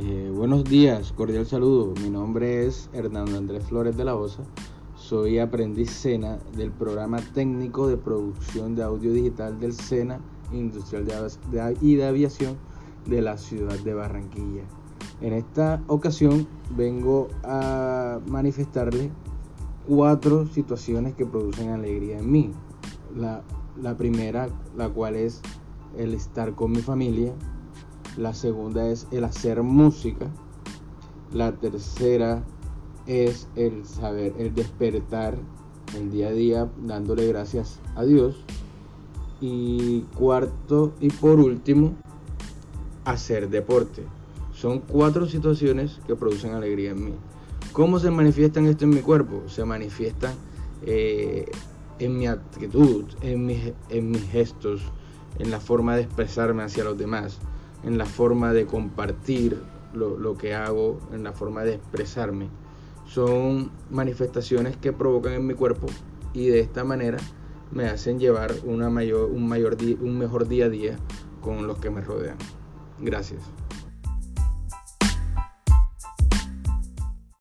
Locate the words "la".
4.04-4.14, 13.22-13.36, 23.16-23.96, 24.76-24.90, 28.18-28.34, 31.32-31.52, 55.52-55.60, 57.98-58.06, 61.24-61.32